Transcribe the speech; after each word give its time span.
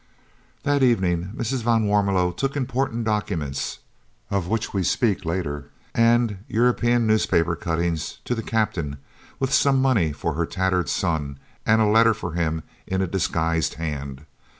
That 0.63 0.81
evening 0.81 1.31
Mrs. 1.37 1.61
van 1.61 1.85
Warmelo 1.85 2.35
took 2.35 2.57
important 2.57 3.05
documents, 3.05 3.77
of 4.31 4.47
which 4.47 4.73
we 4.73 4.81
speak 4.81 5.23
later, 5.25 5.69
and 5.93 6.39
European 6.47 7.05
newspaper 7.05 7.55
cuttings 7.55 8.17
to 8.25 8.33
the 8.33 8.41
Captain, 8.41 8.97
with 9.39 9.53
some 9.53 9.79
money 9.79 10.11
for 10.11 10.33
her 10.33 10.47
tattered 10.47 10.89
son, 10.89 11.37
and 11.67 11.81
a 11.83 11.85
letter 11.85 12.15
for 12.15 12.31
him 12.31 12.63
in 12.87 13.03
a 13.03 13.05
disguised 13.05 13.75
hand. 13.75 14.25